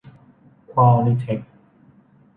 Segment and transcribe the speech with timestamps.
[0.71, 1.39] ควอลลีเทค